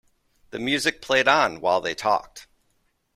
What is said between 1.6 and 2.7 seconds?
while they talked.